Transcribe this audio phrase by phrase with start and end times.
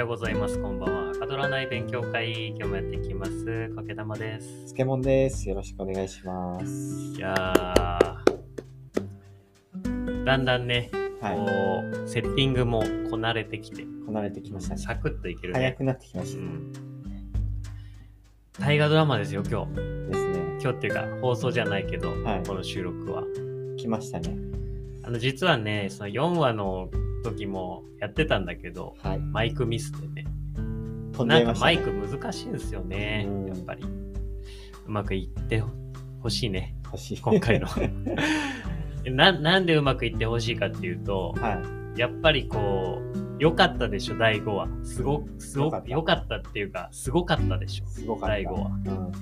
[0.00, 0.58] ようございます。
[0.58, 1.08] こんばんは。
[1.08, 3.68] はかどらない勉強会、今日もやっていきます。
[3.76, 4.64] かけたまです。
[4.68, 5.46] つけもんです。
[5.46, 7.12] よろしくお願いします。
[7.16, 10.90] いやー、だんだんね、
[11.20, 11.36] はい。
[11.36, 11.44] こ
[12.02, 14.80] う、セッティングもこなれてきて、こなれてきましたね。
[14.80, 15.60] サクッといけるね。
[15.60, 16.46] 早くなってきましたね。
[16.46, 16.72] うん。
[18.58, 19.74] 大河ドラマですよ、今日。
[19.74, 20.38] ですね。
[20.62, 23.24] 今日っていうか、放送じゃないけど、はいこの収録は。
[23.76, 24.34] 来ましたね。
[25.02, 26.88] あの、実はね、その4話の
[27.22, 29.18] 時もやってたんだけど、はい。
[29.18, 30.26] マイクミスでね、
[31.12, 31.54] 飛んなんか。
[31.60, 33.84] マイク難しいんですよねうん、やっぱり。
[33.84, 35.62] うまくいって
[36.20, 37.20] ほしいね、欲しい。
[37.20, 37.68] 今回の。
[39.10, 41.62] ななんでうまくいってほしいかっていうと、は
[41.96, 44.68] やっぱりこう、良かったでしょ、第5話。
[44.84, 48.18] すごすご良かった良かったっていうか、すごかったでしょ。
[48.20, 48.66] 第5話。
[48.66, 49.12] うん。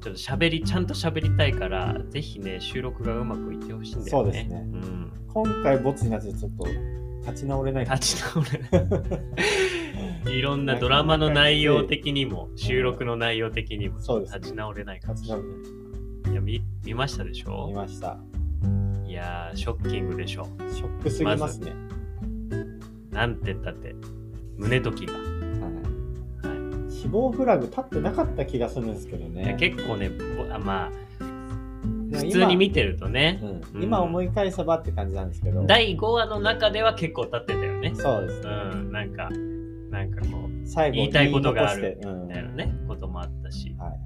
[0.00, 4.10] ちょっと喋り、ちゃんと喋りたいから、ぜひね、収録がうまくいってほしいんだよね。
[4.10, 5.12] そうですねん。
[5.26, 6.66] 今回ボツになってちょっと
[7.26, 10.38] 立ち直れない立ち直れない。
[10.38, 16.32] いろんなドラマの内容的にも、収録の内容的にも、そうですね立ち直れないかもしれない。
[16.32, 17.66] いや見見ましたでしれない。
[17.66, 18.18] 見ょました。
[19.06, 20.46] いやー、ショッキングでしょ。
[20.72, 21.72] ショックすぎますね。
[23.10, 23.94] なんて言ったって、
[24.56, 25.37] 胸時が。
[27.00, 29.56] 死亡フラグ立ってなかった気がするんですけどね。
[29.58, 30.10] 結構ね、
[30.58, 30.90] まあ、
[32.10, 35.64] 普通に見てるとね、うん今思い返せばって感じなんですけど。
[35.64, 37.92] 第5話の中では結構立ってたよね。
[37.94, 38.48] そうですね。
[38.48, 39.28] うん、なんか、
[39.90, 43.98] なんかこう、最後言いたいことがあるみたいなね、こともあったし、はいはい。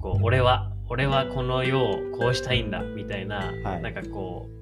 [0.00, 4.57] こう、俺は、俺はこの世をこうしたいんだ、みたいな、はいなんかこう、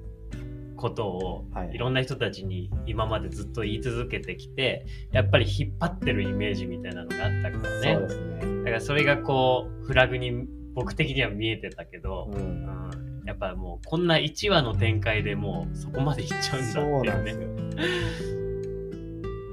[0.77, 1.71] ことをはい。
[1.73, 7.93] いろんな人たちに今までずっと言い続けてきてやっぱり引っ張ってるイメージみたいなのがあったからね。
[7.95, 8.63] そうですね。
[8.63, 12.37] だからそれがこうフラグに僕的には見えてたけど、うん。
[12.37, 17.81] うんやっぱもうこんな1話の展開でもうそこまでいっちゃうんだっていうね。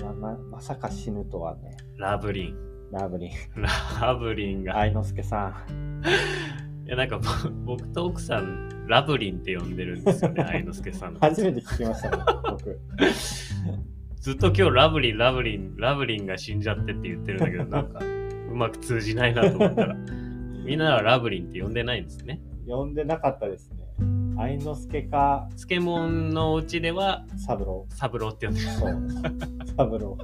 [0.00, 0.14] よ。
[0.14, 2.56] まままさか死ぬとはね、ラブリン。
[2.92, 3.30] ラブリン。
[4.00, 4.78] ラブリンが。
[4.78, 5.66] 愛之助さ
[6.86, 7.28] いやなんかぼ
[7.76, 12.80] 僕と奥さんラブリンって呼んでるんですよね 愛之助さん初めて聞きましたね、僕。
[14.20, 18.00] ずっと今日ラブリンラブリンラブリンが死んじゃってって言ってるんだけどなんか
[18.50, 19.96] うまく通じないなと思ったら
[20.64, 23.84] みんなはラブリンって呼んでないんですね呼んでなかったですね。
[24.36, 27.86] 愛之助か漬物のうちでは三郎。
[27.90, 29.08] サブローって呼んでるそう。
[29.76, 30.18] 三郎。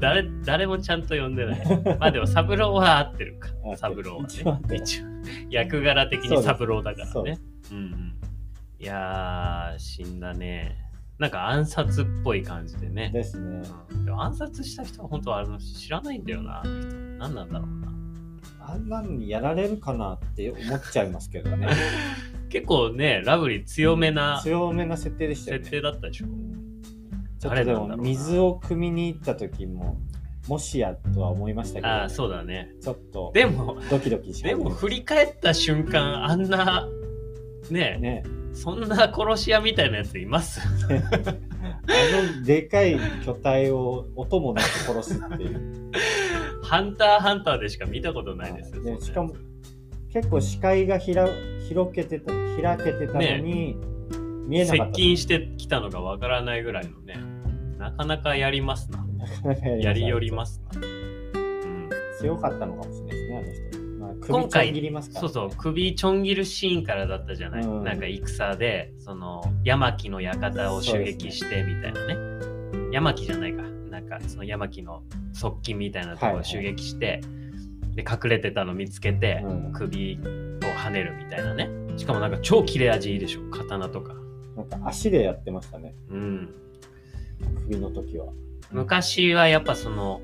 [0.00, 1.82] 誰誰もちゃんと呼んでない。
[1.98, 3.48] まあでもサブローは合ってるか。
[3.48, 3.76] 合ってる。
[3.78, 4.76] サブローはね。
[4.76, 5.06] 一応
[5.50, 7.12] 役柄的にサブローだからね。
[7.12, 7.38] そうで
[7.72, 8.14] うんうん。
[8.80, 10.76] いやー死んだね。
[11.18, 13.10] なんか暗殺っぽい感じでね。
[13.12, 13.62] ですね。
[13.90, 14.04] うん。
[14.04, 16.98] でも暗殺した人は本当はあの知らないんだよなあの人。
[17.18, 17.88] 何なんだろうな。
[18.60, 21.68] あんなのにやられるかなって思っちゃいますけどね。
[22.50, 25.78] 結構ねラブリー強めな強めな設定でしたよ設ね。
[25.78, 26.26] 定だったでしょ
[27.38, 29.96] ちょっとでも水を汲みに行った時も、
[30.48, 36.88] もしやとは思いましたけど、ああそうだねちょっとでもドキドキしでも振り返った瞬間あんな
[37.70, 38.24] ねね。
[38.54, 40.60] そんな殺し屋みたいなやついます？
[40.60, 40.64] あ
[42.38, 45.92] のでかい巨体を音もなく殺すっていう。
[46.64, 48.76] ハンターハンターでしか見たことないですよ。
[48.76, 49.36] そんなやつでしかも
[50.12, 51.28] 結構視界がひら
[51.68, 53.76] 広けてた開けてたのに、
[54.48, 54.86] 見えなかった。
[54.86, 57.16] 接近してきたのがわからないぐらいのね、
[57.78, 59.06] なかなかやりますな。
[59.80, 60.80] やりよりますな。
[60.80, 63.98] うん、強かったのかもしれないですね、あの人。
[63.98, 67.62] まあ、今首ちょん回切りますから、そうそう、首ちょん切るシーンからだったじゃない。
[67.62, 72.38] うんなんか戦で、その、山木の館を襲撃してみたいなね。
[72.90, 73.62] 山木じゃないか。
[73.90, 77.20] なんか、その山木の側近みたいなところを襲撃して、
[77.94, 81.68] で、隠れてたの見つけて、うん首を跳ねるみたいなね。
[81.98, 84.14] しかもなんか超切れ味いいでしょ、刀とか。
[84.58, 86.54] なんか足でやってましたね、うん。
[87.64, 88.26] 首の時は。
[88.72, 90.20] 昔はやっぱその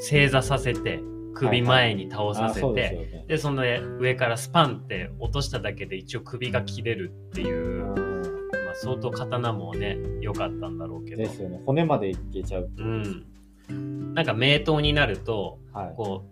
[0.00, 1.00] 正座させて
[1.34, 3.24] 首前に倒させて、あそうですよね。
[3.28, 3.62] でその
[3.98, 8.24] 上からスパンって落としただけで一応首が切れるっていう、まうん
[8.72, 11.60] あ、相当刀もね良かったんだろうけどですよね。
[11.66, 12.82] 骨までいけちゃうう。
[12.82, 15.94] んなんか名刀になるとはい。
[15.96, 16.24] こ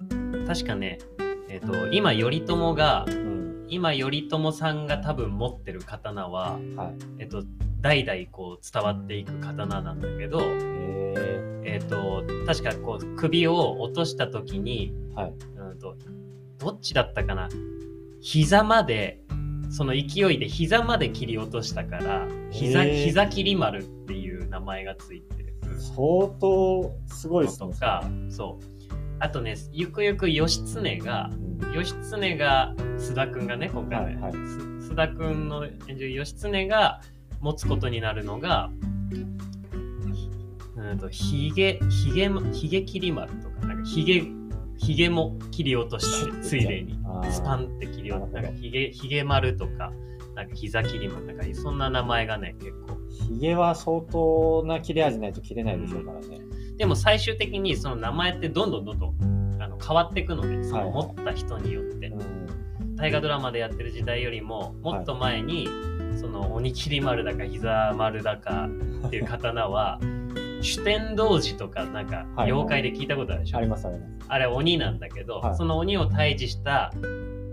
[0.00, 0.98] う確かね
[1.48, 3.25] えっ、と今頼朝がうん。
[3.68, 6.94] 今頼朝さんが多分持ってる刀は、はい。
[7.18, 7.42] えっと
[7.80, 15.34] 代々こう伝わっていく刀なんだけど、ええっ、と、確かこう首を落とした時に、ー、はい。
[15.56, 15.96] うんと、
[16.58, 17.48] どっちだったかな？
[18.20, 19.20] 膝まで、
[19.70, 27.72] その勢いで膝まで切り落としたから、膝、膝切り丸っていう名前がついてる相当すごいのですね。
[27.72, 28.75] とか、そう。
[29.18, 31.30] あとね、ゆくゆく義経が
[31.60, 31.72] う、ん。
[31.72, 34.14] 義経が、須田くんがね、今回。
[34.14, 34.32] ね、はいはい。
[34.32, 34.38] す
[34.92, 37.00] 須田くんの演じる義経が
[37.40, 38.70] 持つことになるのが、
[40.76, 44.24] うんとひげひげひげ切り丸とかなんかひげ
[44.78, 46.98] ひげも切り落としたりついでに
[47.30, 48.52] スパンって切り落となるほど。
[48.52, 49.92] なんかひげひげ丸とか
[50.34, 52.96] なんか膝切り丸なんかそんな名前がね結構。
[53.10, 56.40] ひげは相当な切れ味ないと切れないでしょうからね。
[56.76, 60.84] でも最終的にその名前ってどんどんどんどんあの変わっていくのでそのはい。
[60.84, 62.08] はい持った人によって。
[62.08, 62.96] うん。
[62.96, 65.68] 大河ドラマでやってる時代よりももっと前に、
[66.18, 68.70] その鬼切り丸だか膝丸だか
[69.06, 70.00] っていう刀は
[70.62, 72.52] 主天童子とかなんかはい。
[72.52, 74.26] 妖怪で聞いたことあるでしょ、ありますあります。
[74.28, 75.56] あれ鬼なんだけど、はい。
[75.56, 76.92] その鬼を退治した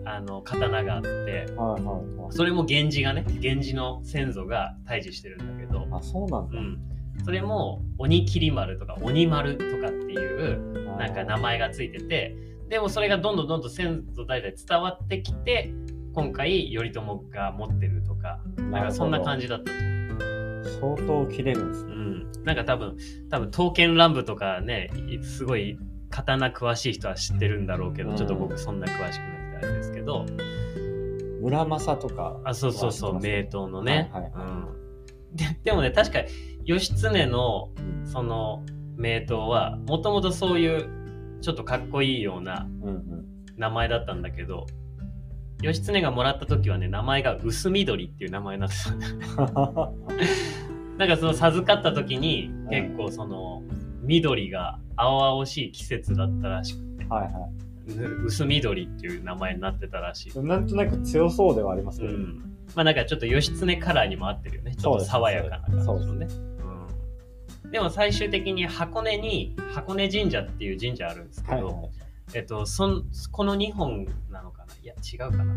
[0.05, 2.31] あの刀があってはいはいはい。
[2.31, 6.57] それも源氏がね源氏の先祖が退治してるんだけど、あ、そうなんだ。
[6.57, 6.79] うん、
[7.23, 12.35] それも鬼切り丸とか鬼丸とかっていうなんか名前がついてて
[12.69, 15.73] でもそれがどんどんどんどん先祖代々伝わってきて
[16.13, 19.71] 今回頼朝が持ってるとかなんかそんな感じだった。
[19.71, 19.93] と
[20.79, 21.93] 相当切れるんですね。
[21.93, 22.97] うん、なんか多分
[23.29, 25.77] 多分刀剣乱舞とかねいすごい
[26.09, 28.15] 刀詳しい人は知ってるんだろうけど、うん。
[28.15, 30.25] ちょっと僕そんな詳しくなくてあれですけど。
[31.41, 32.39] 村正とか。
[32.43, 34.45] あそうそうそう名刀のね、はいはいは
[35.31, 36.19] うん、ででもね確か
[36.65, 37.69] 義経の
[38.06, 38.63] その
[38.95, 40.89] 名刀はもともとそういう
[41.42, 43.25] ちょっとかっこいいようなうんうん。
[43.57, 44.65] 名前だったんだけど
[45.62, 48.92] 義経がもらった時はね名前が薄緑っていう名前になってた
[50.98, 53.63] なんかその授かった時にはい結構その
[54.01, 57.50] 緑が青々しい季節だったらしくてはいは
[57.88, 60.44] う薄緑っていう名前になってたらしい、い。
[60.44, 62.13] なんとなく強そうではありますけど。
[62.13, 62.38] うん、
[62.75, 64.74] まあなんかちょっと義経カラーにも合ってるよね。
[64.74, 66.27] ちょっと爽やかな感じのね。
[66.30, 66.52] うん
[67.73, 71.89] でも最終的に箱根に箱根神社っていう神社あるんですけど、はいはい。
[72.35, 74.75] えっと、そんこの2本なのかな？
[74.81, 75.53] いや違うかな？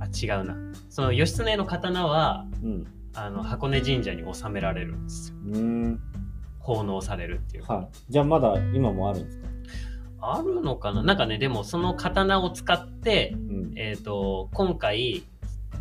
[0.00, 0.56] あ違うな
[0.90, 2.86] その義経の刀はうん。
[3.14, 6.00] あの箱根神社に納められるんですようーん。
[6.58, 7.88] 奉納されるっていうか、はい。
[8.08, 9.46] じゃあまだ今もあるんですか？
[10.20, 11.04] あるのかな？
[11.04, 13.72] なんかねでもその刀を使って、うん。
[13.76, 15.22] えっと今回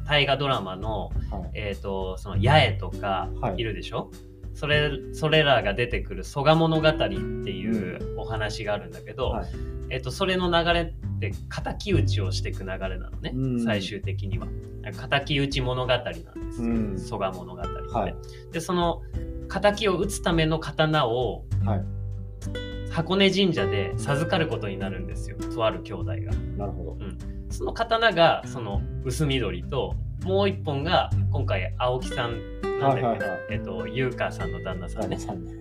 [0.08, 1.52] 大河ドラマの、はい。
[1.56, 4.12] えっとその八重とかはいいるでしょ、
[4.58, 9.50] それそれらが出てくる蘇我物語っていうお話があるんだけど、はい。
[9.92, 11.32] えっとそれの流れって
[11.64, 13.64] 敵討ちをしていく流れなのね、うん。
[13.64, 14.48] 最終的には。
[15.12, 16.22] 敵討ち物語なんで
[16.52, 16.94] すうん。
[16.94, 18.16] よ蘇我物語って、はい。
[18.52, 19.04] でその
[19.48, 21.86] 敵を討つための刀をはい。
[22.92, 26.16] 箱根神社で授かることになるんですよとある兄弟が。
[26.58, 26.98] なるほど。
[27.52, 29.96] その刀がその薄緑と
[30.28, 35.18] もう一本が今回青木さんなんだっけえっと優香さんの旦那さんね。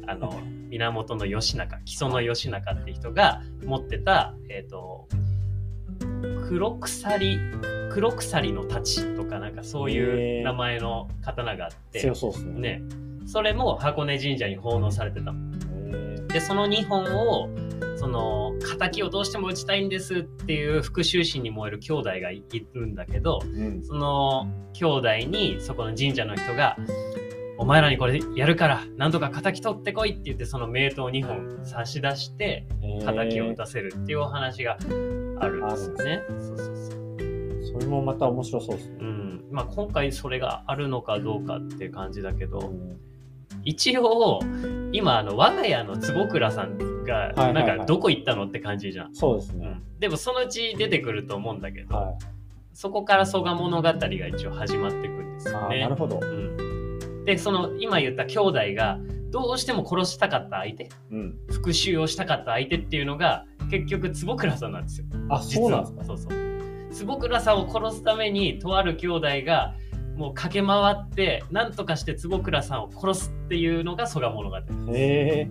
[0.08, 5.06] あの源義仲木曽義仲って人が持ってたえっ、と
[6.48, 7.38] 黒鎖
[7.90, 12.60] 黒鎖の太刀とかなんかそういう名前の刀があって、強そうですね。
[12.60, 12.82] ね。
[13.24, 15.32] それも箱根神社に奉納されてた。
[16.28, 17.48] でその2本を
[18.06, 23.84] その敵をどうしても打ちたいんですっていう復讐心に燃える兄弟がいるんだけどーうん。
[23.84, 26.76] その兄弟にそこの神社の人が
[27.58, 32.64] 「お前らにこれやるからなんとか敵取ってこい」って言ってその名刀2本差し出して
[33.04, 34.78] 敵を打たせるっていうお話が
[35.40, 36.22] あるんですよね。
[36.28, 36.76] そうそうそう
[37.72, 38.98] それもまた面白そうですね。
[39.00, 43.00] うんまあ、今回それがあるのかどうかっていう感じだけど、うん
[43.64, 44.40] 一応
[44.92, 49.66] 今あの我が家の坪倉さんがはいはいはいなんかどこ行ったのって感じじゃん、そうですね。
[49.66, 52.18] うん、でもそのうち出てくると思うんだけど、は
[52.74, 53.92] そこから蘇我物語が
[54.26, 56.20] 一応始まっていくんですよねなるほど。
[56.20, 58.98] うん、でその今言った兄弟が
[59.30, 61.38] どうしても殺したかった相手うん。
[61.50, 66.04] 復讐をしたかった相手っていうのが結局坪倉さんなんですよあ、そうなんですか？
[66.04, 66.32] そうそう
[66.92, 69.74] 坪倉さんを殺すためにとある兄弟が
[70.16, 74.62] もう駆け回って何とかして坪倉さんを殺すっていうのが蘇我物語へ
[74.94, 75.48] え。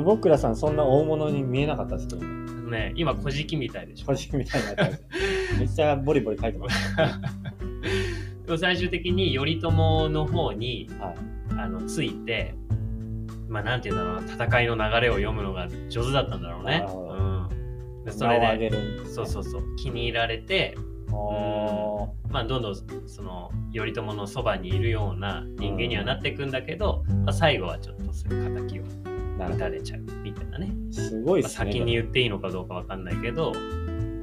[0.00, 2.44] 坪倉さん、そんな大物に見えなかったですけどね。
[2.70, 4.06] ね今小じみたいでしょ。
[4.06, 5.02] 小敷みたいになってます
[5.58, 6.96] めっちゃボリボリ書いてます。
[8.46, 9.70] でも最終的に頼朝
[10.08, 11.14] の方にはい。
[11.56, 12.54] あのついて
[13.48, 16.84] まあなんて言うんだろうな戦いの流れを読むのが上手だったんだろうね。
[16.88, 18.76] うん、でそれでね。
[19.04, 20.76] そうそうそう気に入られて
[21.12, 22.74] あまあどんどん
[23.06, 30.92] その頼朝のそばにいるような人間にはなっていくんだけど、まあ、最後はちょっとそういう敵をーなるほ撃たれちゃうみたいなねど。
[30.92, 31.54] すごいすね。
[31.54, 33.52] 先に言っていいのかどうかわかんないけど、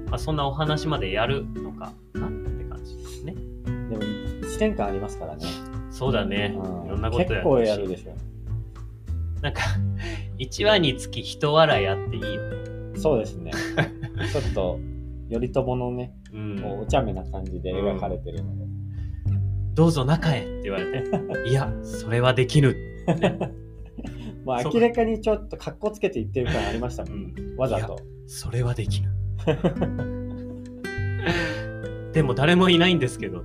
[0.10, 3.34] まあ、そんなお話までやるのかなって感じですね。
[3.34, 5.46] でも、1年間ありますからね。
[5.90, 6.56] そうだね。
[6.58, 8.16] うんいろんなことやって結構やるでしょ。
[9.42, 9.62] なんか、
[10.40, 13.00] 1話につき一笑いあっていいよね。
[13.00, 13.52] そうですね。
[14.32, 14.80] ちょっと、
[15.30, 16.82] 頼朝のね、うん。
[16.82, 18.66] お茶目な感じで描かれてるので。
[19.74, 22.76] どうぞ中へって言われて、いや、それはできぬ。
[23.08, 23.61] そ う
[24.46, 27.58] まあ明らかにちょっと格好つけて言ってる感ありましたもん、うん。
[27.58, 28.00] わざと。
[28.28, 29.10] それはできぬ。
[32.14, 33.44] でも誰もいないんですけど。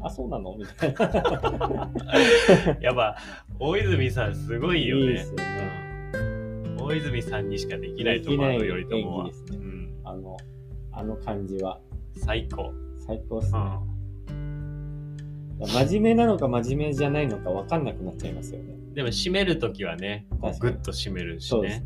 [0.00, 0.56] あ、そうなの？
[0.56, 1.90] みたいな。
[2.80, 3.16] やっぱ
[3.58, 5.02] 大泉さんすごいよね。
[5.02, 5.44] いいですよね。
[6.14, 6.76] うん。
[6.78, 9.30] 大泉さんにしかできないと思うできない頼朝は
[10.04, 10.36] あの、
[10.92, 11.80] あの感じは。
[12.16, 12.72] 最高、
[13.06, 14.36] 最高ですうね。
[14.36, 18.74] ん、真面目なのか真面目じゃないのか分かんなくなっちゃいますよね。
[18.94, 21.68] でも締めるときはねこうグッと締めるしね。
[21.80, 21.84] ね。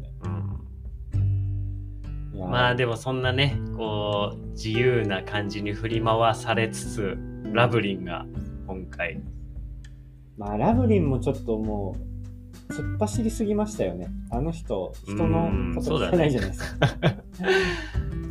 [2.38, 7.18] まあでもそんなねこう自由な感じに振り回されつつ
[7.52, 8.26] ラブリンが
[8.66, 9.20] 今回。
[10.38, 11.96] まあ、ラブリンもちょっとも
[12.70, 14.08] う、突っ走りすぎましたよね。
[14.30, 16.88] あの人、人のこと聞かないじゃないですか。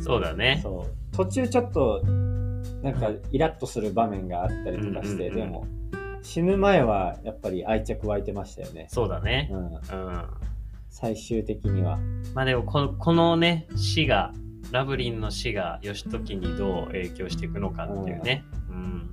[0.00, 0.60] そうだね。
[0.62, 1.16] そう。
[1.16, 2.02] 途中ちょっと、
[2.82, 5.66] なんかイラッとする場面があったりとかして、でも、
[6.28, 8.86] 死ぬ前はやっぱり愛着湧いてましたよね。
[8.90, 9.48] そうだね。
[9.50, 10.24] うん、うん
[10.90, 11.98] 最終的には。
[12.34, 14.34] まあでもこのこのね死が
[14.70, 19.10] ラブリンの死が義時にどう影響していくのかっていうね、うん。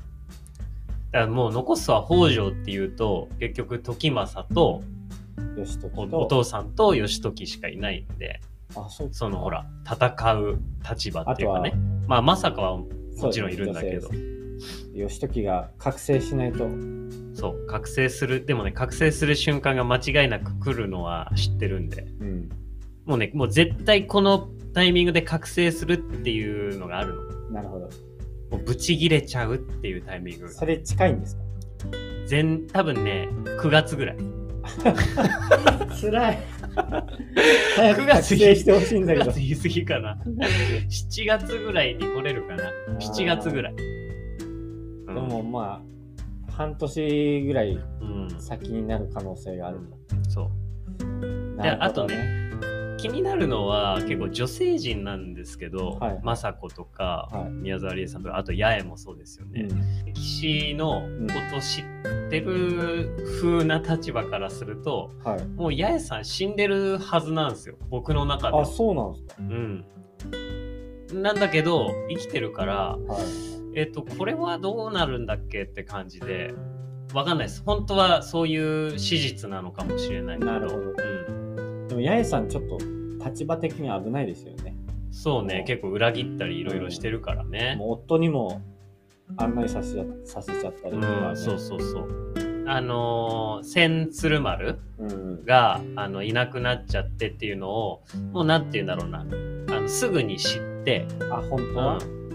[1.12, 4.84] だからもう残すは北条っていうと結局時政と
[5.58, 8.42] 義時お父さんと義時しかいないんで
[8.76, 11.76] あ、そうそのほら戦う立場っていうかね。
[12.08, 12.88] まあまさかはも
[13.32, 14.10] ちろんいるんだけど。
[14.94, 16.68] 義時が覚醒しないと。
[17.36, 22.08] そう覚醒するでもね覚醒する瞬間が間違いなく来るのは知ってるんで。
[22.20, 22.50] うん。
[23.06, 27.52] もうねもう絶対このタイミングで覚醒するっていうのがあるの。
[27.52, 27.90] なるほど。
[28.52, 30.50] もうブチギレちゃうっていうタイミング。
[30.50, 31.42] それ近いんですか？
[32.26, 33.28] 全多分ね
[33.62, 34.18] 9月ぐらい。
[36.02, 36.40] 辛い。
[37.76, 39.40] 早く覚醒してほしいんだけ9ど月。
[39.40, 40.18] 言い過ぎかな。
[40.90, 42.64] 7月ぐらいに来れるかな。
[43.00, 45.06] 7月ぐらい、うん。
[45.06, 45.95] でもまあ、
[46.56, 47.72] 半年ぐらい
[48.02, 48.40] うん。
[48.40, 49.80] 先になる可能性がある。
[50.30, 50.50] そ
[51.02, 51.06] う。
[51.56, 52.08] なるほどあと
[52.98, 56.22] 気になるのは結構女性陣なんですけど、はい。
[56.24, 57.52] 雅子とか、はい。
[57.52, 60.06] 宮沢りえさんとかあと八重もそうですよね、うん。
[60.06, 61.84] 歴史のこと知っ
[62.30, 63.10] てる
[63.42, 65.46] 風な立場からするとはい。
[65.46, 68.58] もう八重さん死んでるはずなんですよ僕の中で。
[68.60, 69.36] あ、そうなんですか。
[69.40, 71.22] うん。
[71.22, 73.55] なんだけど生きてるからはい。
[73.76, 76.54] えっ、とこれはどうなるんだっけって感じで
[77.14, 77.64] わかんないです。
[77.66, 80.52] 本当はそういう史実なのかもしれないけど。
[80.52, 80.82] なるほど。
[80.82, 82.78] うん、でも、八重さんちょっと
[83.24, 84.76] 立場的に危ないですよね。
[85.12, 85.60] そうね。
[85.60, 85.62] う。
[85.64, 87.76] ん結構裏切ったりいろいろしてるからね。
[87.78, 88.62] もう夫にも
[89.38, 91.32] 案内させさせちゃったりうとか、ね。
[91.32, 91.38] ん。
[91.38, 92.66] そうそうそう。
[92.68, 95.46] あのー千鶴丸うん。
[95.46, 98.04] があのいなくなっちゃってっていうのを
[98.34, 99.22] もうなんて言うんだろうな。
[99.22, 99.24] あ
[99.82, 102.35] のすぐに知って、あ、本当は、うん、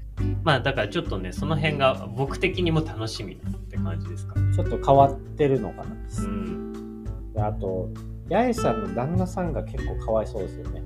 [0.43, 3.37] まあだからちょっとねその辺が僕的にも楽しみっ
[3.69, 5.95] て感じですかねちょっと変わってるのかな。
[6.19, 7.89] うんであと、
[8.29, 10.83] 八重さんの旦那さんが結構かわいそうですよね。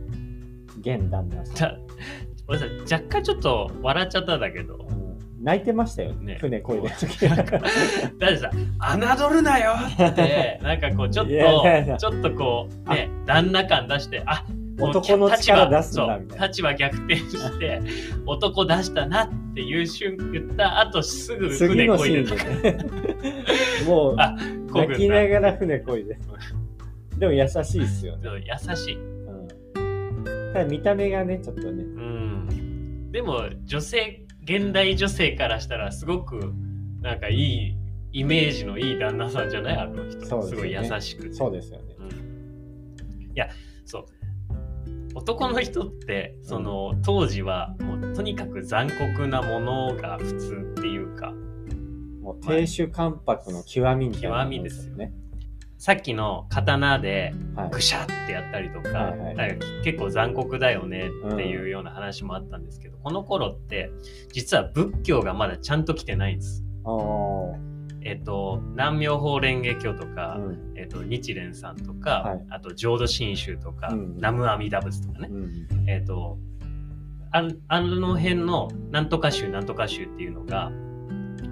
[0.79, 1.55] 現旦那さん。
[1.55, 1.77] だ
[2.47, 6.37] 俺さ若干ちょっと笑っちゃったんだけどうん泣いてましたよねね。
[6.39, 7.71] 船こいでる時なんかだっ
[8.19, 8.49] てさ
[9.29, 9.73] 「侮るなよ!」
[10.07, 16.47] ってなんかこうちょっとちょっとこうね旦那感出してあもう男の力出すんだ立場みたいな。
[16.47, 17.81] 立場逆転して
[18.25, 22.77] 男出したなっていう瞬間言った後すぐ次船こいでね。
[23.87, 26.17] もう、泣きながら船こいで。
[27.17, 28.29] でも優しいっすよね。
[28.69, 28.95] 優しい。
[28.97, 31.83] うん、ただ見た目がね、ちょっとね。
[31.83, 33.11] うん。
[33.11, 36.53] でも女性現代女性からしたらすごく
[37.01, 37.77] なんかいい
[38.11, 39.77] イメージのいい旦那さんじゃない？
[39.77, 40.41] あの人。
[40.43, 41.33] すごい優しくて。
[41.33, 41.95] そうですよね。
[41.99, 43.31] うん。
[43.33, 43.47] いや
[43.85, 44.05] そう
[45.15, 51.31] 男の人ってその当時はもうとにかく残酷なものが普通っていうか
[52.21, 55.13] もう亭主関白の極みみたいなもん極みですよね。
[55.77, 57.69] さっきの刀ではい。
[57.69, 59.13] ぐしゃってやったりとか,、
[59.83, 63.91] 結構残酷だよねっていうような話もあったんですけど、この頃って
[64.31, 66.63] 実は仏教がまだちゃんと来てないんです。
[68.05, 70.73] えっと南明法蓮華経とか、うん。
[70.77, 72.45] えっと日蓮さんとか、はい。
[72.51, 74.15] あと浄土真宗とか、うん。
[74.15, 75.89] 南無阿弥陀仏とかね、うん。
[75.89, 76.37] えっ、と、
[77.31, 80.71] ああの辺のなんとか宗なんとか宗っていうのが、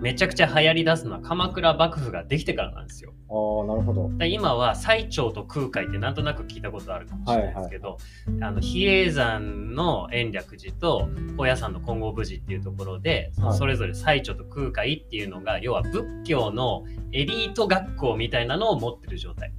[0.04, 3.14] めちゃくちゃ流行り出すのは鎌倉幕府ができてからなんですよ。
[3.30, 4.12] ああ、なるほど。
[4.18, 7.98] で今は最澄と空海ってなんとなく聞いたことあるかもしれないですけど、
[8.42, 11.08] あの比叡山の延暦寺と
[11.38, 16.84] 高野山の金剛無寺っていうところで、はいそれぞれ最澄と空海っていうのが要は仏教の
[17.14, 19.54] エリート学校みたいなのを持ってる状態。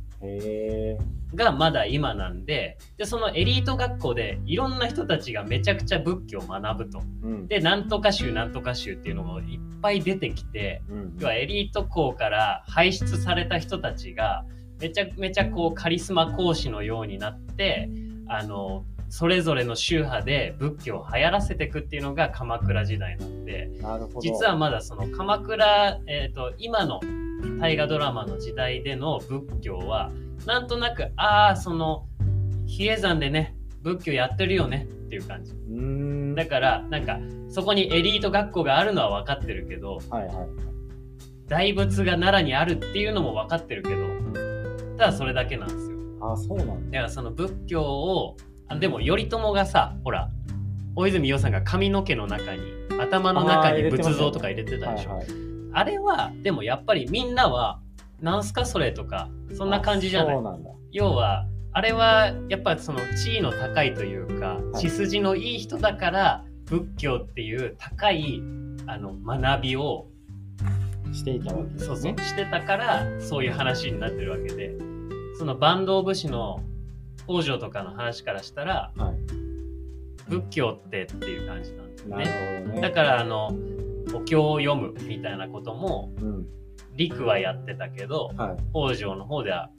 [1.35, 7.03] がまだ今なんででそのエリート学校でいろんな人たちがめちゃくちゃ仏教を学ぶと。
[7.23, 7.49] うん。
[7.49, 14.45] でなんとか宗なんとか宗っていうのもいっぱい出てきてうん要はエリート校から輩出された人たちが
[14.81, 17.89] めちゃめちゃこうカリスマ講師のようになって
[18.29, 23.71] あのそれぞれの宗派で仏教を流行らせていくっていうのが鎌倉時代なんで。
[24.21, 27.01] 実はまだその鎌倉、えー、と今の
[27.61, 30.11] 大河ドラマの時代での仏教は
[30.47, 32.07] なんとなくああその
[32.67, 36.35] 比叡山でね仏教やってるよねっていう感じうーん。
[36.35, 40.35] だからなんかそこにエリート学校があるのは分かってるけどはいはい。
[41.47, 44.07] 大仏が奈良にあるっていうのも分かってるけど
[44.97, 46.75] ただそれだけなんですよああ、そうなんだ。
[46.75, 48.37] だからその仏教を
[48.69, 50.31] あでも頼朝がさほら
[50.97, 52.63] 大泉洋さんが髪の毛の中に
[52.99, 55.23] 頭の中に仏像とか入れてたでしょ
[55.75, 55.85] あ。
[55.85, 57.81] れはでもやっぱりみんなは
[58.21, 60.37] なんすかそれとかそんな感じじゃない。
[60.93, 68.41] 要はあれはやっぱその地位の高いというか、はい血筋のいい人だから仏教っていう高い
[68.87, 70.07] あの学びを
[71.13, 72.23] していたわけですそうそうね。
[72.23, 74.77] してたからそういう話になってるわけで
[75.39, 76.61] その坂東武士の
[77.27, 79.15] 北条とかの話からしたらはい。
[80.29, 82.65] 仏教ってっていう感じなんですよなるね。
[82.65, 82.81] ほどね。
[82.81, 83.51] だからあの
[84.15, 86.47] お経を読むみたいなこともうん。
[86.97, 88.57] 陸はやってたけどはい。
[88.73, 89.71] 北条の方では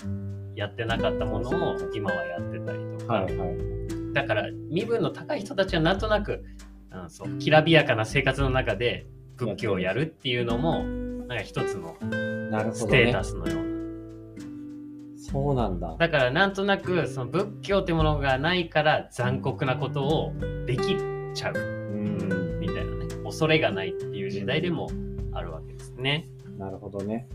[0.56, 4.14] やってなかったものを今はやってたりとか、はいはい。
[4.14, 6.44] だから身分の高い人たちはなんとなく、
[6.92, 10.84] うん、そうきらびやかな生活の中で仏教をやるっていうのも
[11.28, 11.96] なんか一つの
[12.74, 13.24] ステータ。
[13.24, 13.76] スのような。
[15.18, 15.96] そうなんだ。
[16.00, 20.34] だからなんとなくその仏教ってものがないから残酷なことを
[20.66, 20.96] でき
[21.34, 22.60] ちゃううん。
[22.60, 24.90] みたいなね恐れがないっていう時代でも
[25.34, 26.28] あるわけですね。
[26.58, 27.28] なるほどね。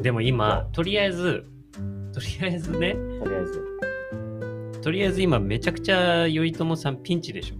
[0.00, 1.44] でも今とりあえず
[2.12, 3.72] とりあえずねとりあえず。
[4.82, 7.56] とりあえず今めちゃくちゃ頼朝さんピンチでしょ。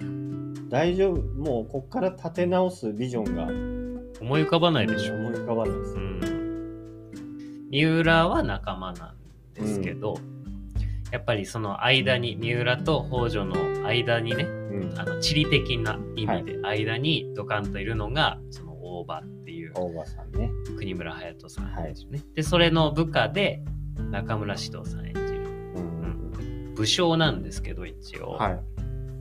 [0.00, 0.68] うん。
[0.68, 1.22] 大丈夫。
[1.34, 3.44] もう、こっから立て直すビジョンが
[4.20, 5.14] 思い浮かばないでしょ。
[5.14, 5.98] 思い浮かばないですう。
[5.98, 9.16] ん、三浦は仲間なん
[9.52, 10.16] ですけど、
[11.12, 14.98] やっぱりその間に三浦と北条の間にねうん。
[14.98, 20.50] あの地理的な意味で間にドカンといるのがその大場っていう大場さんね。
[20.76, 22.22] 国村隼人さんはいですよね。
[22.34, 23.62] でそれの部下で
[24.10, 25.40] 中村獅童さん演じる
[25.76, 26.74] うん。
[26.74, 28.60] 武将なんですけど一応、はい。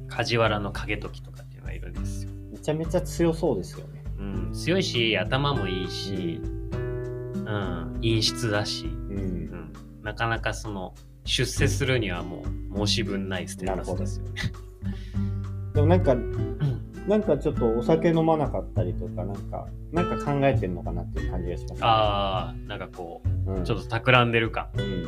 [0.10, 2.32] 梶原の景時とかっていうのがいるんですよ。
[2.52, 4.04] めちゃめちゃ強そうですよね。
[4.20, 8.90] うん、強いし頭もいいし、うん、陰湿だし、う。
[8.90, 10.94] うんん、なかなかその
[11.26, 14.42] 出世するにはもう申し分ないステータスですよね。
[15.74, 24.70] でもなんか、うんなんかちょっとお酒飲まなかったりとか、なんか、なんか考えてんのかなっていう感じがします、ああなんかこううん、ちょっと企んでる感。
[24.76, 24.84] うん。
[24.84, 25.00] うんうん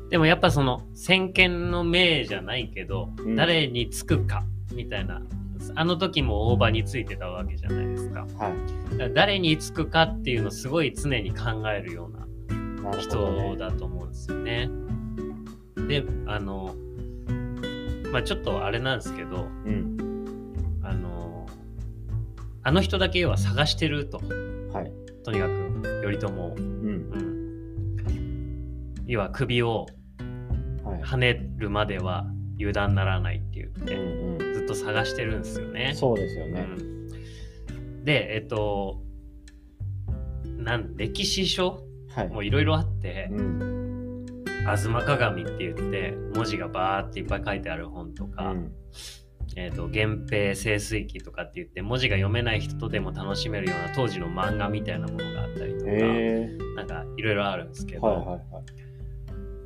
[0.00, 5.22] うん、でもやっぱその先見の明じゃないけど、うん誰につくかみたいな
[5.74, 8.26] あの時も大場についてたわけじゃないですか。
[8.38, 9.14] はい。
[9.14, 13.56] 誰につくかっていうのをすごい常に考えるような人ね。
[13.56, 14.68] だと思うんですよね。
[15.88, 16.74] であの
[18.12, 19.96] まあちょっとあれなんですけどうん。
[20.82, 21.46] あの
[22.62, 24.18] あの人だけ要は探してると
[24.72, 24.92] はい。
[25.24, 26.64] とにかく頼朝を、うん。
[26.66, 29.86] うん、要は首を
[31.02, 32.26] はねるまでは
[32.58, 35.90] 油断ならないって言っうて、んうずっと探してるんですよね。
[35.90, 35.96] ん。
[35.96, 36.66] そうですよね。
[36.78, 36.96] うん
[38.04, 39.02] でえっと
[40.58, 41.82] なん歴史書
[42.14, 42.28] はい。
[42.28, 43.75] もいろいろあってうん。
[44.66, 48.72] 「吾妻鏡」って言って文字がバーっていっぱい書いてある本とかうん
[49.56, 57.98] 「えっと源平盛水記」とかって言って文字が読めない人でも楽しめるような当時の漫画みたいなものがあったりとか、へなんかいろいろあるんですけえ。
[57.98, 58.42] ど、はいはいはい。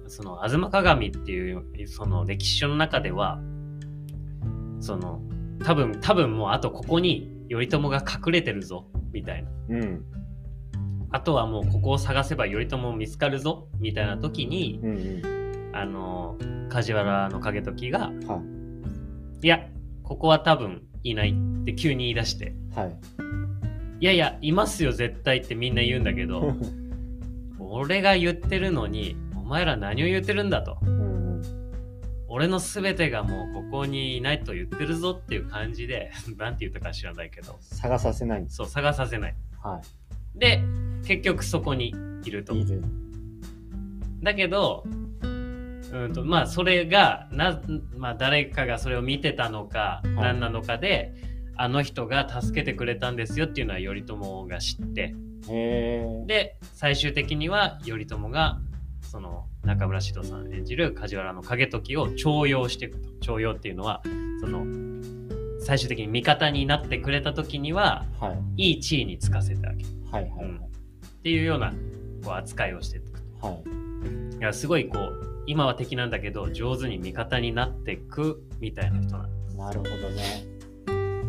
[0.06, 3.40] その「吾妻鏡」っていうその歴史書の中では
[4.80, 5.22] その
[5.64, 10.04] 多分多分もうあとここに頼朝が隠れてるぞみたいなうん。
[11.12, 15.40] あとはもうここを探せば頼朝見つかるぞみたいな時にうんうん。
[15.72, 16.36] あの
[16.68, 18.42] 梶原の景時がは
[19.42, 19.68] いや
[20.02, 22.78] ここは多分いないって急に言い出してい。
[22.78, 22.98] はい。
[24.00, 26.54] いやいやいますよ絶対ってみんな言うんだけど
[27.58, 31.42] 俺が言ってるのにお前ら何を言ってるんだとうんうん。
[32.28, 38.44] 俺の全てがもうここにいないと言ってるぞっていう感じで なんて言ったか知らないけど探させない。
[38.48, 39.80] そう探させないは
[40.34, 40.62] で
[41.04, 42.60] 結局そこにいるとい。
[42.60, 42.82] いる。
[44.22, 44.84] だけど
[45.92, 47.60] うんとまあそれがな、
[47.96, 51.12] まあ、誰かがそれを見てたのかい何なのかで、
[51.56, 55.14] あの人が助けてくれたんですよっていうのは頼朝が知って。
[56.26, 58.60] で最終的には頼朝が
[59.02, 64.02] その中村獅童さん演じる梶原の景時を重用していくと重用っていうのは
[64.40, 64.64] その
[65.60, 68.68] 最終的に味方になってくれた時にははい。
[68.68, 70.46] いい地位につかせてあげるはいはいはい。
[70.46, 71.72] っていうような
[72.24, 74.36] こう扱いをしていくとはい。
[74.38, 80.44] いやすごいこう今は敵なんだけど上手に味方になっていくみたいな人なんでなるほどね。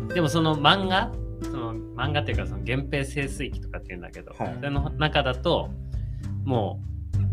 [0.08, 5.70] すでもその漫画その漫画っていうかその源平盛衰記とかっていうんだけど、はいその中だと
[6.44, 6.80] も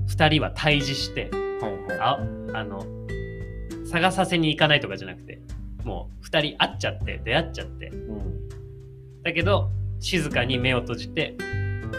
[0.07, 1.29] う2人は対峙して
[1.61, 1.99] はいはい。
[1.99, 2.19] あ
[2.59, 2.85] あの
[3.85, 5.41] 探させに行かないとかじゃなくて
[5.83, 7.87] もう2人会っちゃって出会っちゃって。
[7.87, 8.49] うん。
[9.23, 11.35] だけど静かに目を閉じて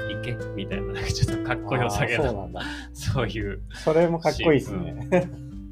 [0.08, 1.02] 行けみたいな。
[1.02, 2.24] ちょっとかっこよさげな。
[2.24, 2.62] そうなんだ。
[2.92, 3.62] そういう。
[3.72, 5.08] それもかっこいいですね。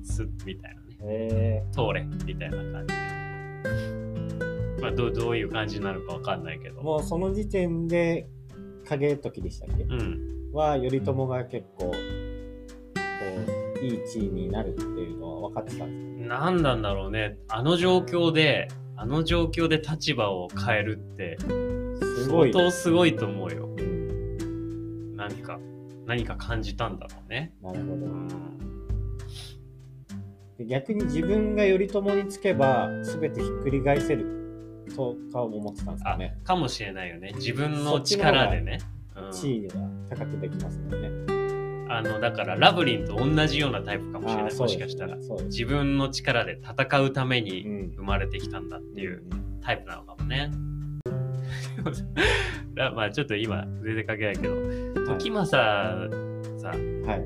[0.03, 1.64] スッみたいなね。
[1.73, 3.01] 通れみたいな感じで。
[4.81, 6.83] まあどうどういう感じになるかわかんないけど。
[6.83, 8.29] もうその時点で
[8.87, 9.85] 影時でしたっけ？
[9.85, 10.51] うん。
[10.53, 17.38] は頼朝が結構こういい地位になるっていうのは分かってたんです何なんだろうね。
[17.49, 22.53] あの状況であの状況で立場を変えるってすごい。
[22.53, 23.69] 相当すごいと思うよ。
[23.79, 25.17] うん。
[25.17, 25.59] 何か
[26.07, 27.53] 何か感じたんだろうね。
[27.62, 27.93] なるほど。
[27.93, 28.29] うん。
[30.59, 36.37] で逆に自分が頼朝につけば全てひっくり返せるとか思ってたんですかあね。
[36.45, 37.33] かもしれないよね。
[37.37, 38.81] 自分の力でね、
[39.17, 39.33] うん。
[39.33, 39.75] 地位が
[40.11, 41.38] 高くできますもんね。
[41.90, 45.16] あのだからラブリンと同じようなタイプかもしれないもしかしたら。
[45.46, 47.92] 自分の力で戦うためうにん。
[47.96, 49.22] 生まれてきたんだっていう
[49.62, 50.51] タイプなのかもね。
[52.74, 54.68] だ まあちょっと今全然関係ないけど、はい
[55.18, 55.57] 時政
[56.59, 57.20] さ、はい。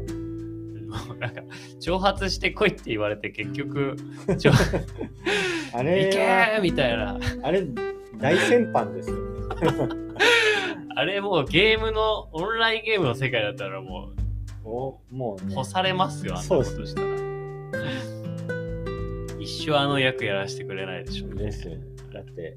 [1.09, 1.41] もうなんか
[1.81, 3.97] 挑発してこいって言われて結局、
[5.75, 7.19] あいれけはーみたいな。
[7.43, 7.65] あれ
[8.19, 9.23] 大先般ですよね。
[10.95, 14.13] あれもうゲームの、オンラインゲームの世界だったらも
[14.65, 15.55] おもううね。
[15.55, 17.09] 干されますよ、あんなこそうですとしたら。
[19.41, 21.45] 一生あの役やらせてくれないでしょうね。
[21.45, 21.81] ですよね。
[22.13, 22.57] だって、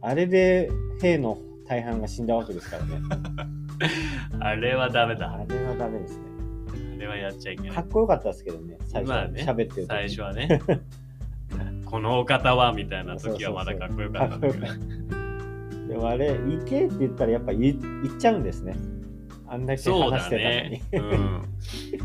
[0.00, 3.00] あれで兵の大半が死んだわけですからね。
[4.40, 5.32] あれはダメだ。
[5.32, 6.24] あれはダメですね。
[6.96, 7.88] あれはやっちゃいけないかっ。
[7.88, 10.60] こよかったですけどね、最初、まあね喋ってる時最初はね。
[11.84, 14.66] このお方はみたいな時はまだかっこよかったんだけど。
[15.88, 18.74] でもあれ、行けって言ったらやっぱ言言っちゃうんですね。
[19.54, 20.82] あんだけそうだ話してね。
[20.92, 21.14] たのに。
[21.14, 21.48] うん。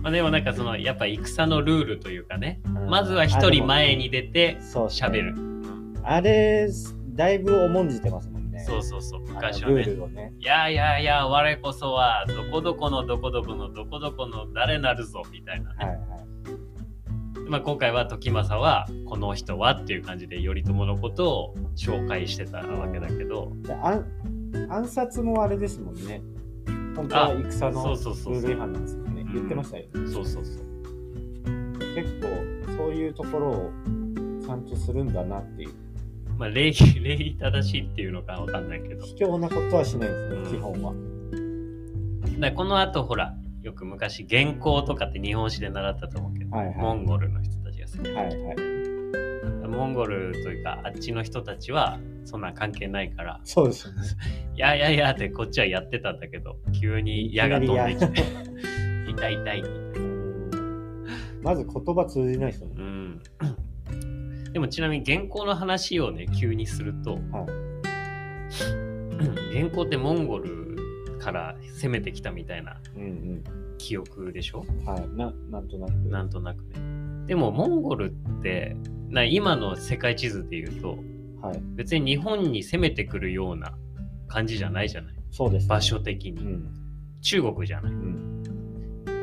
[0.02, 5.34] まあでもなんかそのやっぱ戦のルールというかね、うんまずは一人前に出てそう喋る。
[5.38, 5.50] うん
[6.04, 6.68] あれ、
[7.10, 8.64] だいぶ重んじてますもんね。
[8.66, 9.86] そうそうそう、昔はね。
[9.86, 10.34] ね。
[10.40, 15.86] いやいやいや、我こそはどこどこのどこどこのどこどこの誰なるぞみたいなね。
[15.86, 16.00] はいはい。
[17.48, 23.52] まあ今回は時政はこの人はっていう感じで頼朝のことを紹介してたわけだけど、
[24.70, 26.22] 暗殺もあれですもんね。
[27.00, 29.22] 本当は戦そのルール違反なんですよね。
[29.22, 29.90] うん言ってましたよね。
[30.12, 30.64] そうそうそう。
[31.96, 33.72] 結構そういうところを
[34.44, 35.70] ちゃんとするんだなっていう。
[36.38, 39.06] まあ礼儀、礼儀正しいっていうのかわかんないけど。
[39.06, 40.94] 卑怯なことはしないですね、うん基本は。
[42.40, 48.79] だこの後ほらよく昔原稿とかって日本史で習ったと思うけど、はいはいモンゴルの人たちが好きで、はいはい。
[49.70, 54.02] モンゴルというかあっちの人たちはそんな関係ないからそうですよね。
[54.56, 58.24] いやいやいやってこっちはやってたんだけど急に矢が飛んできて
[59.10, 59.64] 痛い痛い
[61.42, 62.76] まず言葉通じないですよね。
[62.78, 63.22] うん
[64.52, 67.70] でもちなみに原稿の話をね急にすると、はい
[69.54, 70.76] 原稿ってモンゴル
[71.20, 73.44] から攻めてきたみたいなうん
[73.78, 74.66] 記憶でしょ？
[74.68, 74.86] うん。
[74.86, 75.08] はい。
[75.16, 75.92] ななんとなく。
[76.10, 77.26] なんとなくね。
[77.28, 78.76] でもモンゴルって
[79.10, 80.98] な今の世界地図で言うと
[81.42, 81.62] はい。
[81.76, 83.74] 別に日本に攻めてくるような
[84.28, 85.14] 感じじゃないじゃない？
[85.32, 85.70] そうです、ね。
[85.70, 86.74] 場所的に、うん。
[87.22, 87.92] 中国じゃない？
[87.92, 88.44] うん。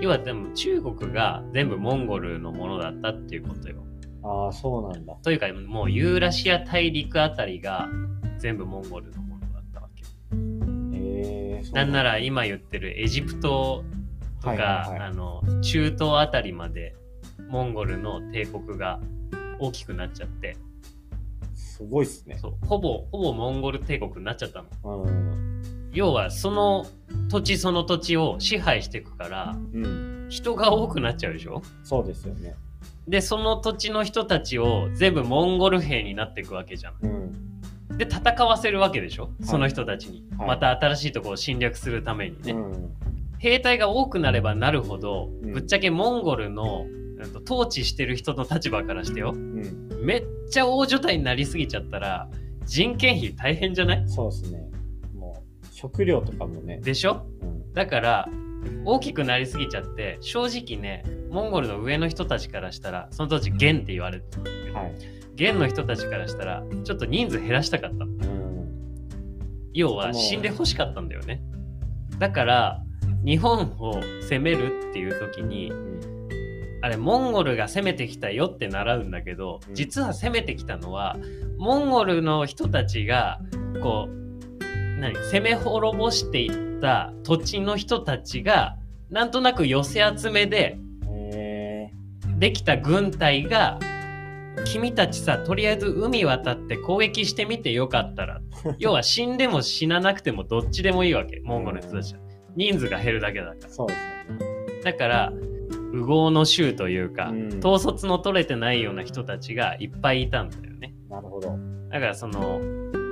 [0.01, 3.85] 要はでも中国が全部モンゴルのものだったっていうことよ
[4.22, 5.14] ああ、そうなんだ。
[5.22, 7.88] というかもうユーラシア大陸あたりが
[8.38, 10.03] 全部モンゴルのものだったわけ
[10.94, 13.85] えー、なんなら、ら今言ってるエジプト
[14.40, 16.94] とか、はいはいはいあの中東あたりまで
[17.49, 19.01] モンゴルの帝国が
[19.58, 20.56] 大きくなっちゃって
[21.54, 22.38] すごいっすね。
[22.40, 25.62] そうほぼほぼモンゴル帝国になっちゃったのうん。
[25.92, 26.86] 要はその
[27.28, 30.26] 土地その土地を支配していくからうん。
[30.28, 31.62] 人が多くなっちゃうでしょ？
[31.84, 32.54] そうですよね。
[33.06, 36.94] でその土地の人たちを全部モンゴル兵になっていくわけじゃん。
[37.02, 37.96] うん。
[37.96, 39.30] で戦わせるわけでしょ？
[39.42, 42.90] その人たちに、はいまた新しいところを侵略するためにね、うん。
[43.38, 49.88] 兵隊が多くなればなるほど、うんぶっちゃけモンゴルの、うんと統治してる人の立場からしてようん。
[50.05, 52.29] めっちゃ大所帯になりすぎちゃったら
[52.64, 54.05] 人件費大変じゃない？
[54.09, 54.68] そうですね。
[55.14, 56.81] もう、食料とかもね。
[56.81, 57.26] でしょ？
[57.40, 57.72] うん。
[57.72, 58.29] だから
[58.85, 64.38] 大きくなりすぎちゃって正直ねモンゴルの上の人たちからしたらその当時元って言われて
[64.72, 64.92] はい。
[65.37, 69.70] 元の人たちからしたらちょっと人数減らしたかったのうん。
[69.74, 71.42] 要は死んでほしかったんだよね
[72.18, 72.83] だから
[73.24, 76.15] 日本を攻めるっていう時にうん。
[76.87, 79.75] あれモンゴルが攻めてきたよって習うんだけど、うん。
[79.75, 81.16] 実は攻めてきたのは
[81.59, 83.40] モンゴルの人たちが
[83.83, 88.77] こう何攻め滅ぼしていった土地の人たちが
[89.11, 91.88] なんとなく寄せ集めでえ
[92.38, 93.81] できた軍隊が
[94.64, 98.40] 君たちさとりあえず海渡って攻撃してみてよかったら
[98.79, 102.20] 要は死んでも死ななくてもどっちでもいいわけモンゴルの人たちは。
[102.55, 103.57] 人数が減るだけだから。
[103.57, 103.99] ー、そうです
[104.31, 104.83] よね。
[104.83, 105.33] だから
[105.96, 111.59] 右往の州というか、うん統率の取れてないような人たちがいっぱいいたんだよねなるほど。
[111.90, 112.61] だからその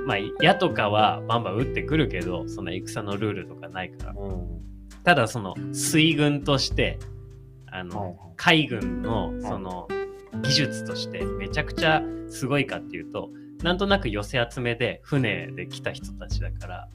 [0.05, 4.61] まあ矢とかはバンバン撃ってくるけどそんな戦のルールとかないからうん。
[5.03, 6.99] ただその水軍として
[7.67, 8.15] あの、はい。
[8.37, 9.87] 海軍のその
[10.43, 13.29] 技術としてめちゃくちゃすごいかっていうと
[13.63, 16.87] なんとなく寄せ集めで船で来た人たちだから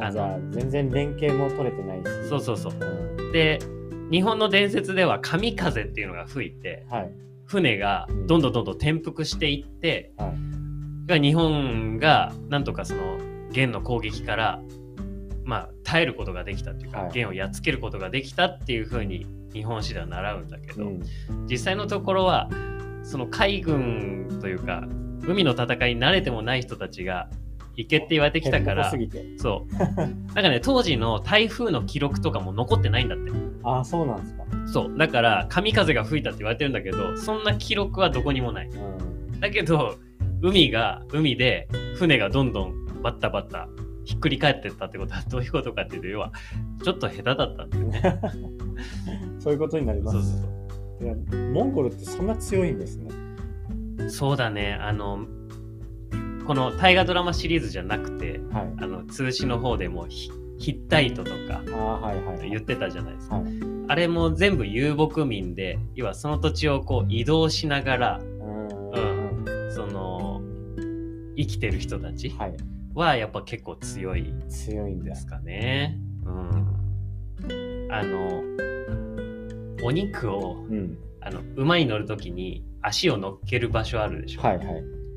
[0.00, 2.28] あじゃあ、全然連携も取れてないし。
[2.28, 3.32] そうそうそううん。
[3.32, 3.58] で
[4.10, 7.10] 日本の伝説では神風っていうのが吹いてはい。
[7.46, 11.06] 船がどんどんどんどん転覆していって、はい。
[11.06, 13.18] が日本がなんとかその
[13.52, 14.60] 元の攻撃から
[15.44, 21.02] まあ耐えることができたっていうか、はい元をやっつけることができたっていうふうに日本史では習うんだけど、うん。
[21.48, 22.48] 実際のところは
[23.02, 24.84] その海軍というか
[25.26, 27.28] 海の戦いに慣れてもない人たちが
[27.76, 28.92] 行けって言われてきたから。
[29.38, 33.30] そう なんかね当時の台風の記録とかも残ってないんだって
[33.62, 34.44] ああ、そうなんですか。
[34.66, 39.40] そうだから神風が吹いたって言われてるんだけどそんな記録はどこにもないうん。
[39.40, 39.96] だけど
[40.42, 43.68] 海が海で船がどんどんバッタバッタ
[44.04, 46.32] ひっくり返ってったってことはどういうことかっていうと要は
[46.82, 48.20] ちょっと下手だったっていうね
[49.40, 50.22] そういうことになります。
[50.22, 53.10] そうそうモンゴルってそんな強いんですね。
[54.08, 55.26] そうだねあの
[56.46, 58.74] この大河ドラマシリーズじゃなくてはい。
[58.78, 62.50] あの通詞の方でもヒヒッタイトとかああ、はいはいはい。
[62.50, 63.44] 言ってたじゃないですか、はい。
[63.88, 69.72] あれも全部遊牧民で要はその土地をこう移動しながらうん。
[69.72, 70.40] その
[71.36, 72.32] 生きてる人たち
[72.94, 75.26] はやっぱ結構強い強いんだです。
[75.26, 75.98] かね。
[76.24, 77.88] うん。
[77.90, 78.42] あの、
[79.82, 80.96] お肉を、うん。
[81.20, 84.42] あの、馬に乗るときに足を乗っける場所あるでしょ。
[84.42, 84.66] はいはい。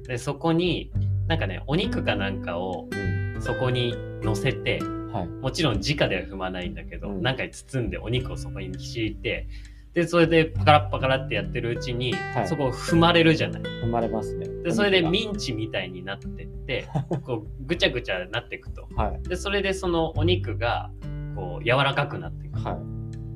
[0.08, 0.92] で、そこに、
[1.28, 3.42] なんかね、お肉かなんかをうん。
[3.42, 4.80] そこに乗せて、
[5.14, 5.28] はい。
[5.28, 9.48] もちろん直では踏まないんだけど、うんなんかに包んでお肉をそこに敷いて、
[9.94, 13.62] で、それでパカラッパカラってやってるうちに、はいそこを踏まれるじゃない。
[13.62, 14.48] 踏まれますね。
[14.64, 16.88] で、それでおミンチみたいになってって、
[17.24, 18.88] こう、ぐちゃぐちゃなっていくと。
[18.96, 19.30] はい。
[19.30, 20.90] でそれでそのお肉が
[21.36, 22.76] こう柔らかくなっていくはい。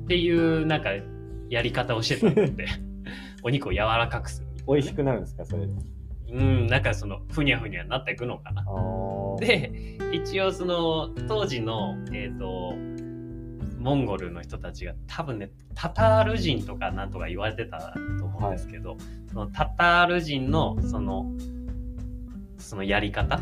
[0.04, 0.90] っていうなんか
[1.48, 2.66] やり方をしてたので
[3.44, 5.72] お肉を柔らかくする美味しくなるんですか、それで？
[6.32, 8.64] うんなんかそのふにゃふにゃなっていくのかな。
[9.38, 12.74] で一応その当時のえっ、と
[13.78, 18.96] モンゴルの人たちが多分ねタタール人とかなんとか言われてたと思うんですけど、
[19.30, 21.26] そのタタール人のその
[22.58, 23.40] そのやり方っ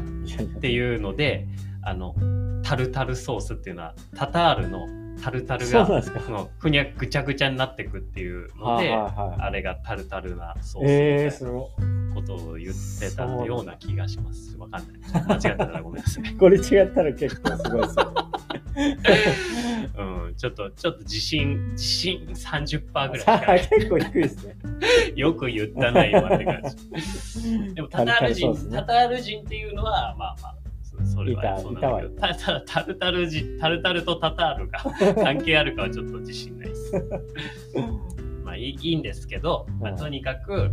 [0.61, 1.47] ていうので
[1.83, 2.15] あの
[2.63, 4.87] タルタルソースっていうのはタタールの
[5.23, 9.43] タルタルがそのふにゃぐちゃぐちゃになっていくっていうので、はい。
[9.43, 11.51] あれがタルタルなソーえー、スみ。
[11.51, 14.57] たいなことを言ってたような気がします。
[14.59, 15.23] わかんない。
[15.25, 16.35] 間違ってたらごめんなさい。
[16.37, 18.15] これ違ったら結構すごいですよ。
[19.99, 23.61] うん、ちょっと、ちょっと自信、自信30%ぐらい。
[23.69, 24.57] 結構低いですね。
[25.15, 27.75] よく言ったな、今って感じ。
[27.75, 30.60] でも、タタール人、タタール人っていうのは、まあまあ、
[31.05, 36.93] そそれはそうなんだけど、たたタルタル人、タルタルとタタールが関係あるかはちょっと自信ないです。
[38.45, 40.71] まあいいいいんですけど、まあ、うんとにかく、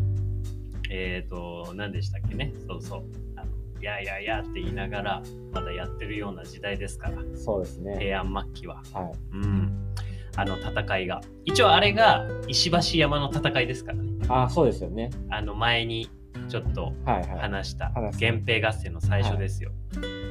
[0.90, 3.04] えっ、と、何でしたっけね、そうそう。
[3.36, 7.98] あのいやいやいやって言いながら、まだやってるような時代ですから、そうですね。
[8.00, 8.82] 平安末期は。
[8.94, 9.36] はい。
[9.36, 9.94] うん。
[10.36, 11.22] あの戦いが。
[11.46, 14.26] 一応あれが石橋山の戦いですからね。
[14.28, 15.10] ああ、そうですよね。
[15.30, 16.10] あの前に
[16.48, 17.40] ちょっとはいはい。
[17.40, 19.72] 話した話した源平合戦の最初ですよ。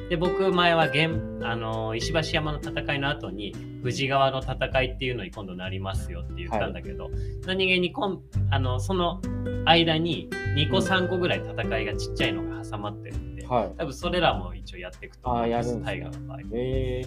[0.09, 7.09] で僕前は現あの石橋山の戦いの後に富士川の戦いっていうのに今度なりますよって言ったんだけど、
[7.45, 9.21] 何気にこんあのその
[9.65, 13.71] 間に2個3個ぐらい戦いがちっちゃいのが挟まってるんで、はい。
[13.77, 16.39] 多分それらも一応やっていくと思いますタイガーの場合。
[16.53, 17.05] え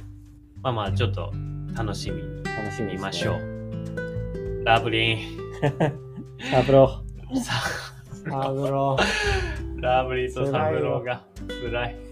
[0.63, 1.33] まあまあちょっと
[1.75, 2.83] 楽しみにー、楽し。
[2.83, 5.19] 見ましょう、ラブリン
[6.51, 7.03] サブロ
[7.43, 7.53] さ
[8.25, 8.31] ー。
[8.31, 9.81] サブロー。
[9.81, 11.25] ラブリンとサブローが。
[11.63, 12.10] 辛い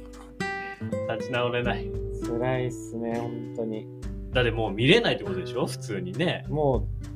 [1.15, 1.91] 立ち直れない
[2.27, 3.87] 辛いっすね、本当に。
[4.33, 5.67] だってもう見れないってことでしょ？
[5.67, 7.07] 普通にねもう、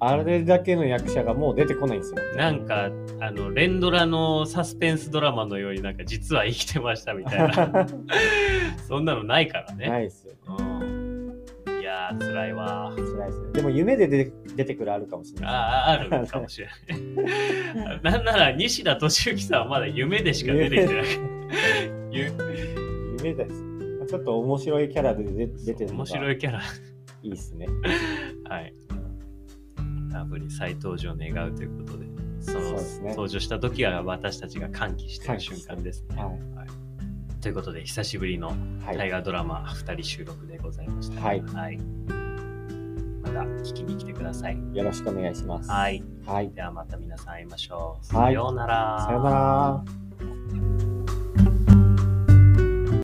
[0.00, 2.16] あれだけの役者がもう出てこないんですよ。
[2.36, 7.86] なんかあの連ドラのサスペンスドラマのようになんか実は生きてましたみたいな
[8.88, 10.34] そんなのないからね、ないっすよ。
[10.58, 11.32] うん、
[11.80, 13.52] いやー辛いわ辛いっすね。
[13.52, 15.50] でも夢で出て出てくるあるかもしれない。
[15.50, 21.04] あああるかもしれない なんなら西田敏行さんはまだ夢でしか出てきてない
[21.84, 24.06] ゆ夢です。
[24.08, 26.60] ちょっと面白いキャラで出出てるの面が白いキャラ
[27.22, 27.66] いいっすね。
[28.48, 28.74] はい
[30.12, 32.06] ラブに再登場願うということで
[32.40, 36.66] そのね登場した時は私たちが歓喜している瞬間ですね、は
[37.40, 38.48] ということで久しぶりの
[38.84, 38.98] はい。
[38.98, 41.20] 大河ドラマ2人収録でございました。
[41.20, 44.58] はいまた聞きに来てください。
[44.74, 45.70] よろしくお願いします。
[45.70, 46.02] はい。
[46.26, 46.50] はい。
[46.52, 48.16] ではまた皆さん会いましょう。
[48.16, 49.04] はいさようなら。
[49.06, 50.01] さよなら。